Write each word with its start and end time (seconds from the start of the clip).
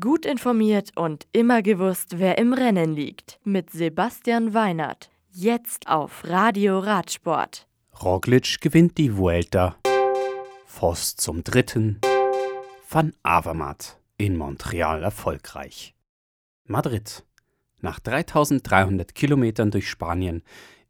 Gut 0.00 0.24
informiert 0.24 0.92
und 0.96 1.26
immer 1.32 1.60
gewusst, 1.60 2.18
wer 2.18 2.38
im 2.38 2.54
Rennen 2.54 2.94
liegt. 2.94 3.38
Mit 3.44 3.68
Sebastian 3.68 4.54
Weinert. 4.54 5.10
Jetzt 5.30 5.88
auf 5.88 6.24
Radio 6.24 6.78
Radsport. 6.78 7.68
Roglic 8.02 8.62
gewinnt 8.62 8.96
die 8.96 9.14
Vuelta. 9.18 9.76
Voss 10.64 11.16
zum 11.16 11.44
dritten. 11.44 12.00
Van 12.88 13.12
Avermaet 13.22 13.98
in 14.16 14.38
Montreal 14.38 15.02
erfolgreich. 15.02 15.94
Madrid. 16.64 17.22
Nach 17.82 18.00
3300 18.00 19.14
Kilometern 19.14 19.70
durch 19.70 19.90
Spanien 19.90 20.42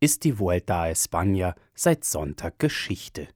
ist 0.00 0.22
die 0.24 0.38
Vuelta 0.38 0.82
a 0.82 0.88
España 0.88 1.54
seit 1.74 2.04
Sonntag 2.04 2.58
Geschichte. 2.58 3.28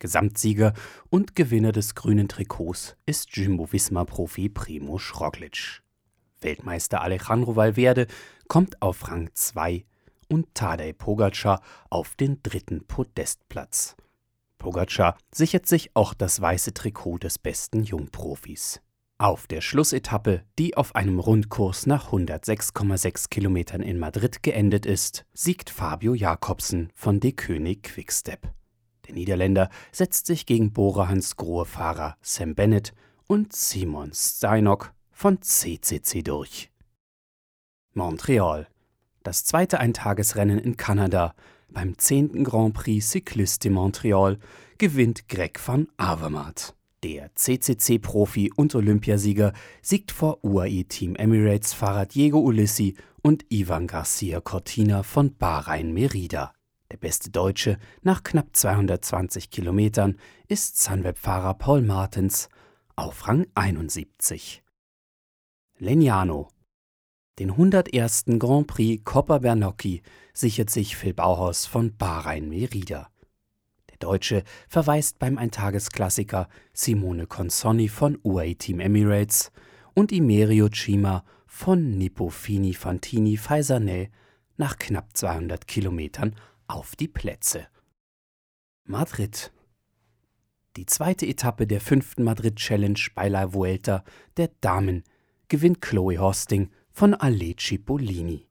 Gesamtsieger 0.00 0.72
und 1.10 1.36
Gewinner 1.36 1.70
des 1.70 1.94
grünen 1.94 2.26
Trikots 2.26 2.96
ist 3.06 3.36
Jumbo-Visma-Profi 3.36 4.48
Primoz 4.48 5.12
Roglic. 5.20 5.82
Weltmeister 6.40 7.02
Alejandro 7.02 7.54
Valverde 7.54 8.08
kommt 8.48 8.82
auf 8.82 9.08
Rang 9.08 9.30
2 9.34 9.84
und 10.28 10.54
Tadej 10.54 10.94
Pogacar 10.94 11.60
auf 11.90 12.16
den 12.16 12.42
dritten 12.42 12.86
Podestplatz. 12.86 13.94
Pogacar 14.58 15.16
sichert 15.32 15.66
sich 15.66 15.90
auch 15.94 16.14
das 16.14 16.40
weiße 16.40 16.74
Trikot 16.74 17.18
des 17.18 17.38
besten 17.38 17.82
Jungprofis. 17.82 18.80
Auf 19.18 19.46
der 19.46 19.60
Schlussetappe, 19.60 20.44
die 20.58 20.78
auf 20.78 20.94
einem 20.94 21.18
Rundkurs 21.18 21.84
nach 21.84 22.10
106,6 22.10 23.28
Kilometern 23.28 23.82
in 23.82 23.98
Madrid 23.98 24.42
geendet 24.42 24.86
ist, 24.86 25.26
siegt 25.34 25.68
Fabio 25.68 26.14
Jakobsen 26.14 26.90
von 26.94 27.20
De 27.20 27.32
König 27.32 27.82
Quickstep. 27.82 28.50
Der 29.10 29.16
Niederländer 29.16 29.70
setzt 29.90 30.26
sich 30.26 30.46
gegen 30.46 30.72
Borahans 30.72 31.34
Grohe-Fahrer 31.34 32.16
Sam 32.22 32.54
Bennett 32.54 32.94
und 33.26 33.52
Simon 33.52 34.12
Steinok 34.14 34.92
von 35.10 35.42
CCC 35.42 36.22
durch. 36.22 36.70
Montreal. 37.92 38.68
Das 39.24 39.42
zweite 39.42 39.80
Eintagesrennen 39.80 40.60
in 40.60 40.76
Kanada. 40.76 41.34
Beim 41.70 41.98
10. 41.98 42.44
Grand 42.44 42.72
Prix 42.72 43.10
Cycliste 43.10 43.68
de 43.68 43.72
Montreal 43.72 44.38
gewinnt 44.78 45.28
Greg 45.28 45.58
van 45.66 45.88
Avermaet. 45.96 46.76
Der 47.02 47.34
CCC-Profi 47.34 48.52
und 48.54 48.76
Olympiasieger 48.76 49.54
siegt 49.82 50.12
vor 50.12 50.44
UAE-Team 50.44 51.16
Emirates-Fahrer 51.16 52.06
Diego 52.06 52.38
Ulissi 52.38 52.94
und 53.22 53.44
Ivan 53.48 53.88
Garcia 53.88 54.40
Cortina 54.40 55.02
von 55.02 55.34
Bahrain 55.36 55.92
Merida. 55.92 56.52
Der 56.90 56.96
beste 56.96 57.30
Deutsche 57.30 57.78
nach 58.02 58.24
knapp 58.24 58.48
220 58.52 59.50
Kilometern 59.50 60.16
ist 60.48 60.82
Sunweb-Fahrer 60.82 61.54
Paul 61.54 61.82
Martens 61.82 62.48
auf 62.96 63.28
Rang 63.28 63.46
71. 63.54 64.62
Legnano. 65.78 66.48
Den 67.38 67.52
101. 67.52 68.24
Grand 68.38 68.66
Prix 68.66 69.04
Coppa 69.04 69.38
Bernocchi 69.38 70.02
sichert 70.34 70.68
sich 70.68 70.96
Phil 70.96 71.14
Bauhaus 71.14 71.64
von 71.64 71.96
Bahrain 71.96 72.48
Merida. 72.48 73.08
Der 73.88 73.96
Deutsche 73.98 74.42
verweist 74.68 75.20
beim 75.20 75.38
Eintagesklassiker 75.38 76.48
Simone 76.72 77.26
Consonni 77.26 77.88
von 77.88 78.18
UAE 78.24 78.56
Team 78.56 78.80
Emirates 78.80 79.52
und 79.94 80.10
Imerio 80.10 80.68
Cima 80.68 81.24
von 81.46 81.96
Nippo 81.96 82.30
Fini 82.30 82.74
Fantini 82.74 83.36
Faisanel 83.36 84.08
nach 84.56 84.76
knapp 84.76 85.16
200 85.16 85.66
Kilometern 85.66 86.34
auf 86.70 86.96
die 86.96 87.08
Plätze. 87.08 87.66
Madrid. 88.84 89.52
Die 90.76 90.86
zweite 90.86 91.26
Etappe 91.26 91.66
der 91.66 91.80
fünften 91.80 92.22
Madrid 92.22 92.56
Challenge 92.56 93.00
bei 93.14 93.28
La 93.28 93.52
Vuelta 93.52 94.04
der 94.36 94.50
Damen 94.60 95.04
gewinnt 95.48 95.80
Chloe 95.80 96.18
Hosting 96.18 96.70
von 96.90 97.14
Ale 97.14 97.56
Cipollini. 97.56 98.46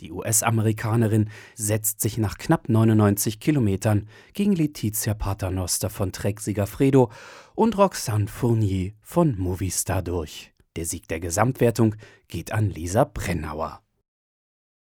Die 0.00 0.12
US-Amerikanerin 0.12 1.30
setzt 1.54 2.02
sich 2.02 2.18
nach 2.18 2.36
knapp 2.36 2.68
99 2.68 3.40
Kilometern 3.40 4.08
gegen 4.34 4.54
Letizia 4.54 5.14
Paternoster 5.14 5.88
von 5.88 6.12
Trek 6.12 6.40
Sigafredo 6.40 7.10
und 7.54 7.78
Roxanne 7.78 8.28
Fournier 8.28 8.92
von 9.00 9.38
Movistar 9.38 10.02
durch. 10.02 10.52
Der 10.76 10.84
Sieg 10.84 11.08
der 11.08 11.20
Gesamtwertung 11.20 11.96
geht 12.28 12.52
an 12.52 12.68
Lisa 12.68 13.04
Brennauer. 13.04 13.80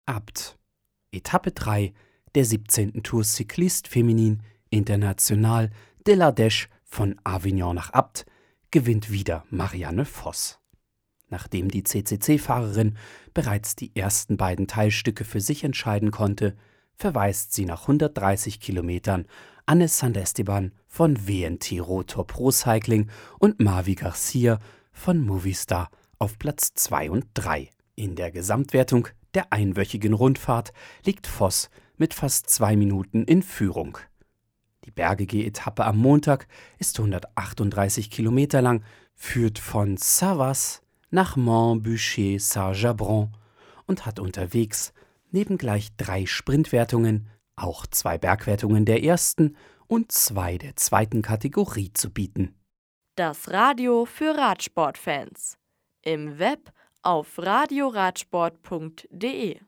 Abt. 0.05 0.59
Etappe 1.11 1.53
3 1.53 1.95
der 2.35 2.45
17. 2.45 3.03
Tour 3.03 3.25
Cycliste 3.25 3.91
Feminin 3.91 4.43
International 4.71 5.71
de 6.07 6.15
la 6.15 6.31
Dèche 6.31 6.69
von 6.85 7.17
Avignon 7.25 7.75
nach 7.75 7.93
Abt 7.93 8.27
gewinnt 8.71 9.11
wieder 9.11 9.45
Marianne 9.51 10.05
Voss. 10.05 10.59
Nachdem 11.31 11.71
die 11.71 11.85
CCC-Fahrerin 11.85 12.97
bereits 13.35 13.77
die 13.77 13.95
ersten 13.95 14.37
beiden 14.37 14.67
Teilstücke 14.67 15.25
für 15.25 15.41
sich 15.41 15.65
entscheiden 15.65 16.11
konnte, 16.11 16.57
verweist 16.95 17.53
sie 17.53 17.65
nach 17.65 17.83
130 17.83 18.61
Kilometern 18.61 19.27
Anne 19.67 19.89
Sandesteban 19.89 20.73
von 20.87 21.29
WNT 21.29 21.81
Rotor 21.81 22.27
Pro 22.27 22.51
Cycling 22.51 23.11
und 23.39 23.61
Mavi 23.61 23.95
Garcia 23.95 24.59
von 24.93 25.21
Movistar 25.21 25.91
auf 26.19 26.39
Platz 26.39 26.73
2 26.75 27.11
und 27.11 27.27
3. 27.35 27.71
In 27.95 28.17
der 28.17 28.31
Gesamtwertung 28.31 29.09
der 29.35 29.53
einwöchigen 29.53 30.15
Rundfahrt 30.15 30.73
liegt 31.05 31.27
Voss 31.27 31.69
mit 31.99 32.15
fast 32.15 32.49
zwei 32.49 32.77
Minuten 32.77 33.25
in 33.25 33.43
Führung. 33.43 33.99
Die 34.85 34.91
bergige 34.91 35.45
Etappe 35.45 35.85
am 35.85 35.99
Montag 35.99 36.49
ist 36.79 36.99
138 36.99 38.11
Kilometer 38.11 38.63
lang, 38.63 38.83
führt 39.15 39.59
von 39.59 39.99
Savas 39.99 40.81
nach 41.11 41.37
Montboucher-Saint-Jabron 41.37 43.35
und 43.87 44.07
hat 44.07 44.19
unterwegs 44.19 44.95
neben 45.31 45.59
gleich 45.59 45.95
drei 45.97 46.25
Sprintwertungen 46.25 47.29
auch 47.57 47.87
zwei 47.87 48.19
Bergwertungen 48.19 48.85
der 48.85 49.03
ersten 49.03 49.57
und 49.89 50.13
zwei 50.13 50.59
der 50.59 50.77
zweiten 50.77 51.23
Kategorie 51.23 51.93
zu 51.93 52.11
bieten. 52.11 52.55
Das 53.17 53.51
Radio 53.51 54.05
für 54.05 54.37
Radsportfans. 54.37 55.59
Im 56.03 56.39
Web 56.39 56.71
auf 57.03 57.39
radioradsport.de 57.39 59.59